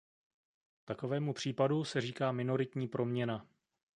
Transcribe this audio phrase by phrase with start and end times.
[0.85, 3.47] Takovému případu se říká minoritní proměna.